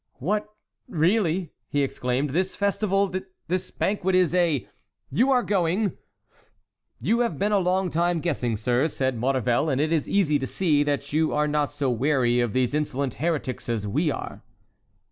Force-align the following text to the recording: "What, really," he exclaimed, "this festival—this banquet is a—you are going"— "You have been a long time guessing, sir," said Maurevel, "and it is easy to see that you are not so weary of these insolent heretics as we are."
"What, 0.17 0.51
really," 0.87 1.51
he 1.69 1.83
exclaimed, 1.83 2.31
"this 2.31 2.55
festival—this 2.55 3.69
banquet 3.69 4.15
is 4.15 4.33
a—you 4.33 5.29
are 5.29 5.43
going"— 5.43 5.91
"You 6.99 7.19
have 7.19 7.37
been 7.37 7.51
a 7.51 7.59
long 7.59 7.91
time 7.91 8.19
guessing, 8.19 8.57
sir," 8.57 8.87
said 8.87 9.15
Maurevel, 9.15 9.69
"and 9.69 9.79
it 9.79 9.91
is 9.93 10.09
easy 10.09 10.39
to 10.39 10.47
see 10.47 10.81
that 10.81 11.13
you 11.13 11.33
are 11.35 11.47
not 11.47 11.71
so 11.71 11.91
weary 11.91 12.39
of 12.39 12.51
these 12.53 12.73
insolent 12.73 13.13
heretics 13.21 13.69
as 13.69 13.85
we 13.87 14.09
are." 14.09 14.41